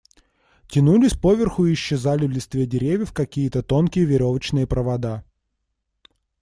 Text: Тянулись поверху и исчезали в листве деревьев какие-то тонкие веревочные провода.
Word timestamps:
Тянулись 0.67 1.13
поверху 1.13 1.67
и 1.67 1.75
исчезали 1.75 2.25
в 2.25 2.31
листве 2.31 2.65
деревьев 2.65 3.13
какие-то 3.13 3.61
тонкие 3.61 4.03
веревочные 4.05 4.65
провода. 4.65 5.23